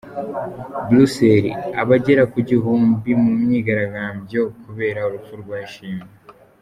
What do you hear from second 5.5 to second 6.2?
Ishimwe